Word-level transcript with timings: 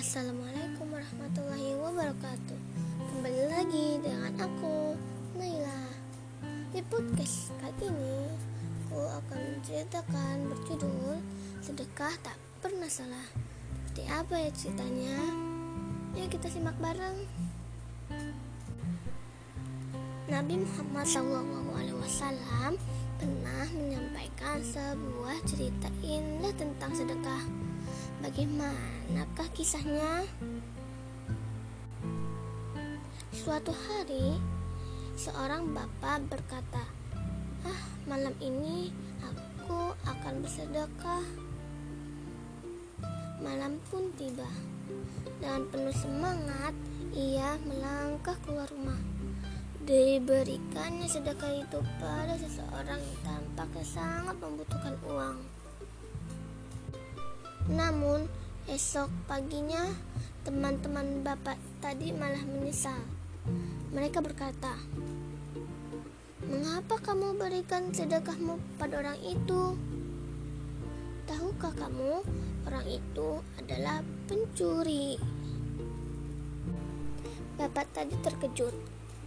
Assalamualaikum 0.00 0.96
warahmatullahi 0.96 1.76
wabarakatuh. 1.76 2.56
Kembali 3.04 3.42
lagi 3.52 4.00
dengan 4.00 4.32
aku 4.40 4.96
Naila. 5.36 5.92
Di 6.72 6.80
podcast 6.88 7.52
kali 7.60 7.92
ini 7.92 8.32
Aku 8.88 8.96
akan 8.96 9.60
menceritakan 9.60 10.48
berjudul 10.48 11.20
Sedekah 11.60 12.16
tak 12.24 12.32
pernah 12.64 12.88
salah. 12.88 13.28
Seperti 13.92 14.08
apa 14.08 14.40
ya 14.40 14.50
ceritanya? 14.56 15.20
Yuk 16.16 16.32
kita 16.32 16.48
simak 16.48 16.80
bareng. 16.80 17.20
Nabi 20.32 20.64
Muhammad 20.64 21.04
SAW 21.04 22.72
pernah 23.20 23.64
menyampaikan 23.68 24.64
sebuah 24.64 25.44
cerita 25.44 25.92
indah 26.00 26.56
tentang 26.56 26.88
sedekah. 26.96 27.69
Bagaimanakah 28.20 29.48
kisahnya? 29.56 30.28
Suatu 33.32 33.72
hari, 33.72 34.36
seorang 35.16 35.72
bapak 35.72 36.28
berkata, 36.28 36.84
"Ah, 37.64 37.82
malam 38.04 38.36
ini 38.44 38.92
aku 39.24 39.96
akan 40.04 40.44
bersedekah." 40.44 41.24
Malam 43.40 43.80
pun 43.88 44.12
tiba. 44.20 44.44
Dengan 45.40 45.64
penuh 45.72 45.96
semangat, 45.96 46.76
ia 47.16 47.56
melangkah 47.64 48.36
keluar 48.44 48.68
rumah. 48.68 49.00
Diberikannya 49.80 51.08
sedekah 51.08 51.64
itu 51.64 51.80
pada 51.96 52.36
seseorang 52.36 53.00
yang 53.00 53.18
tampaknya 53.24 53.84
sangat 53.88 54.36
membutuhkan 54.44 54.92
uang. 55.08 55.59
Namun, 57.70 58.26
esok 58.66 59.06
paginya 59.30 59.86
teman-teman 60.42 61.22
bapak 61.22 61.54
tadi 61.78 62.10
malah 62.10 62.42
menyesal. 62.42 62.98
Mereka 63.94 64.18
berkata, 64.18 64.74
"Mengapa 66.50 66.98
kamu 66.98 67.38
berikan 67.38 67.94
sedekahmu 67.94 68.58
pada 68.74 68.98
orang 68.98 69.18
itu? 69.22 69.78
Tahukah 71.30 71.70
kamu, 71.78 72.26
orang 72.66 72.86
itu 72.90 73.38
adalah 73.62 74.02
pencuri?" 74.26 75.14
Bapak 77.54 77.86
tadi 77.94 78.18
terkejut, 78.18 78.74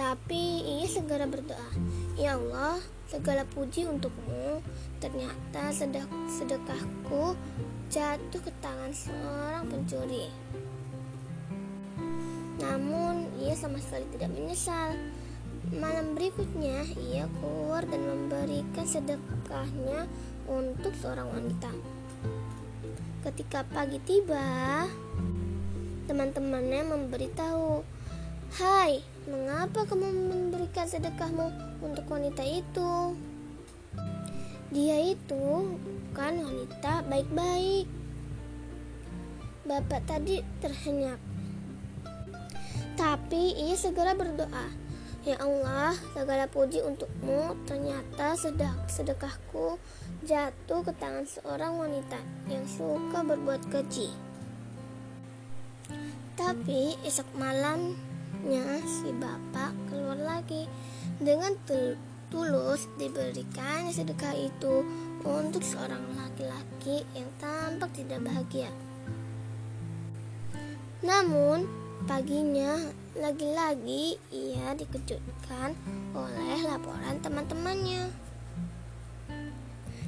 tapi 0.00 0.64
ia 0.64 0.88
segera 0.88 1.28
berdoa, 1.28 1.70
"Ya 2.16 2.40
Allah, 2.40 2.80
segala 3.10 3.42
puji 3.42 3.90
untukmu. 3.90 4.62
Ternyata 5.02 5.74
sedekahku 6.30 7.34
jatuh 7.90 8.40
ke 8.40 8.52
tangan 8.62 8.94
seorang 8.94 9.66
pencuri." 9.66 10.30
Namun 12.62 13.26
ia 13.42 13.58
sama 13.58 13.82
sekali 13.82 14.06
tidak 14.14 14.30
menyesal. 14.30 14.94
Malam 15.74 16.14
berikutnya 16.14 16.86
ia 17.10 17.26
keluar 17.40 17.84
dan 17.84 18.00
memberikan 18.04 18.86
sedekahnya 18.86 20.06
untuk 20.48 20.92
seorang 20.98 21.30
wanita. 21.30 21.72
Ketika 23.20 23.68
pagi 23.68 24.00
tiba, 24.02 24.88
teman-temannya 26.08 26.88
memberitahu, 26.88 27.84
"Hai, 28.54 29.02
mengapa 29.30 29.86
kamu 29.86 30.30
memberikan 30.30 30.86
sedekahmu 30.88 31.78
untuk 31.82 32.06
wanita 32.10 32.42
itu?" 32.42 33.14
Dia 34.70 34.98
itu 35.14 35.78
kan 36.14 36.38
wanita 36.38 37.06
baik-baik. 37.06 37.86
Bapak 39.66 40.02
tadi 40.06 40.42
terhenyak 40.62 41.30
tapi 43.00 43.56
ia 43.56 43.72
segera 43.80 44.12
berdoa, 44.12 44.68
Ya 45.24 45.40
Allah, 45.40 45.96
segala 46.12 46.44
puji 46.44 46.84
untukmu. 46.84 47.56
Ternyata 47.64 48.36
sedek 48.36 48.88
sedekahku 48.92 49.80
jatuh 50.28 50.84
ke 50.84 50.92
tangan 51.00 51.24
seorang 51.24 51.80
wanita 51.80 52.20
yang 52.52 52.68
suka 52.68 53.24
berbuat 53.24 53.72
keji. 53.72 54.12
Tapi 56.36 57.00
esok 57.04 57.28
malamnya 58.40 58.80
si 58.88 59.12
bapak 59.20 59.72
keluar 59.92 60.16
lagi 60.16 60.64
dengan 61.20 61.52
tulus 62.32 62.88
diberikan 62.96 63.92
sedekah 63.92 64.32
itu 64.32 64.80
untuk 65.28 65.60
seorang 65.60 66.00
laki-laki 66.16 67.04
yang 67.12 67.28
tampak 67.36 67.92
tidak 67.92 68.24
bahagia. 68.24 68.72
Namun 71.04 71.68
Paginya, 72.00 72.80
lagi-lagi 73.12 74.16
ia 74.32 74.72
dikejutkan 74.72 75.76
oleh 76.16 76.64
laporan 76.64 77.20
teman-temannya. 77.20 78.08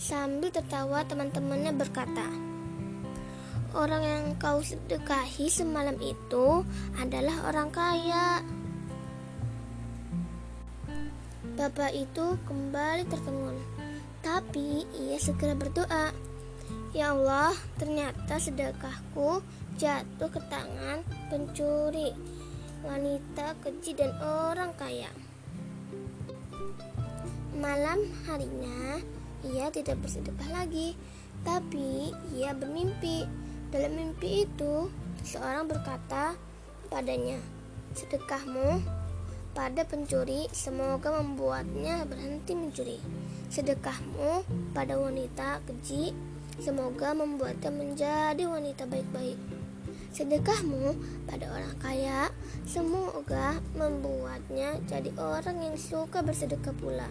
Sambil 0.00 0.48
tertawa, 0.48 1.04
teman-temannya 1.04 1.76
berkata, 1.76 2.24
"Orang 3.74 4.02
yang 4.06 4.24
kau 4.38 4.62
sedekahi 4.62 5.50
semalam 5.50 5.98
itu 5.98 6.62
adalah 6.96 7.50
orang 7.50 7.68
kaya." 7.74 8.40
Bapak 11.54 11.90
itu 11.94 12.38
kembali 12.48 13.04
tertegun, 13.06 13.58
tapi 14.22 14.88
ia 14.96 15.18
segera 15.18 15.54
berdoa, 15.58 16.14
"Ya 16.94 17.14
Allah, 17.14 17.54
ternyata 17.78 18.38
sedekahku 18.38 19.42
jatuh 19.74 20.30
ke 20.30 20.40
tangan 20.46 21.02
pencuri, 21.30 22.14
wanita 22.86 23.58
keji 23.64 23.96
dan 23.98 24.14
orang 24.22 24.70
kaya. 24.78 25.10
Malam 27.58 28.06
harinya, 28.28 29.00
ia 29.46 29.66
tidak 29.72 29.98
bersedekah 30.04 30.50
lagi, 30.52 30.94
tapi 31.42 32.12
ia 32.34 32.52
bermimpi. 32.54 33.43
Dalam 33.74 33.98
mimpi 33.98 34.46
itu, 34.46 34.86
seseorang 35.26 35.66
berkata 35.66 36.38
padanya, 36.86 37.42
"Sedekahmu 37.90 38.78
pada 39.50 39.82
pencuri 39.82 40.46
semoga 40.54 41.10
membuatnya 41.18 42.06
berhenti 42.06 42.54
mencuri. 42.54 43.02
Sedekahmu 43.50 44.46
pada 44.70 44.94
wanita 44.94 45.58
keji 45.66 46.14
semoga 46.62 47.18
membuatnya 47.18 47.74
menjadi 47.74 48.46
wanita 48.46 48.86
baik-baik." 48.86 49.42
Sedekahmu 50.14 50.94
pada 51.26 51.50
orang 51.50 51.74
kaya 51.82 52.30
semoga 52.70 53.58
membuatnya 53.74 54.78
jadi 54.86 55.10
orang 55.18 55.58
yang 55.58 55.74
suka 55.74 56.22
bersedekah 56.22 56.70
pula. 56.78 57.10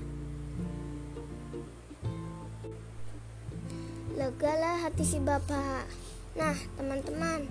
Legalah 4.16 4.88
hati 4.88 5.04
si 5.04 5.20
bapak. 5.20 6.03
Nah, 6.34 6.58
teman-teman, 6.74 7.46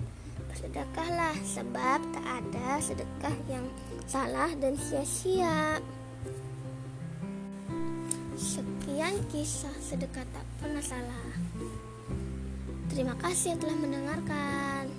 bersedekahlah 0.51 1.35
sebab 1.47 2.03
tak 2.11 2.25
ada 2.27 2.83
sedekah 2.83 3.35
yang 3.47 3.63
salah 4.03 4.51
dan 4.59 4.75
sia-sia. 4.75 5.79
Sekian 8.35 9.15
kisah 9.31 9.71
sedekah 9.79 10.27
tak 10.35 10.45
pernah 10.59 10.83
salah. 10.83 11.31
Terima 12.91 13.15
kasih 13.23 13.55
telah 13.55 13.77
mendengarkan. 13.79 14.91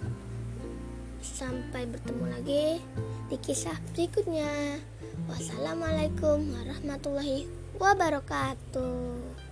Sampai 1.20 1.84
bertemu 1.84 2.24
lagi 2.32 2.66
di 3.28 3.36
kisah 3.36 3.76
berikutnya. 3.92 4.80
Wassalamualaikum 5.28 6.40
warahmatullahi 6.56 7.44
wabarakatuh. 7.76 9.43